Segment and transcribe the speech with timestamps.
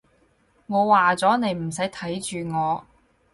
[0.65, 2.83] 我話咗，你唔使睇住我